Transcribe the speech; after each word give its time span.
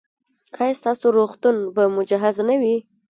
ایا 0.61 0.77
ستاسو 0.81 1.05
روغتون 1.17 1.55
به 1.75 1.83
مجهز 1.97 2.37
نه 2.47 2.55
وي؟ 2.61 2.75